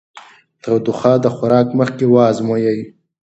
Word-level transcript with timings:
تودوخه 0.63 1.13
د 1.23 1.25
خوراک 1.35 1.67
مخکې 1.79 2.05
وازمویئ. 2.13 2.79